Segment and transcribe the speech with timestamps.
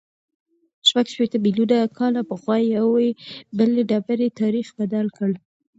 [0.87, 3.09] شپږ شپېته میلیونه کاله پخوا یوې
[3.57, 5.31] بلې ډبرې تاریخ بدل کړ.